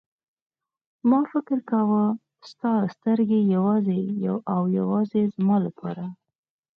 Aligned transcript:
ما 1.09 1.19
فکر 1.33 1.57
کاوه 1.69 2.03
ستا 2.51 2.71
سترګې 2.95 3.39
یوازې 3.55 4.01
او 4.53 4.61
یوازې 4.79 5.21
زما 5.35 5.57
لپاره. 5.65 6.05